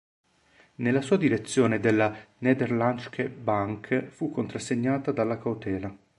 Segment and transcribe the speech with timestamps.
[0.77, 5.95] La sua direzione della Nederlandsche Bank fu contrassegnata dalla cautela.